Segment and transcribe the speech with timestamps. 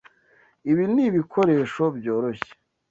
[0.71, 2.51] Ibi ni ibikoresho byoroshye.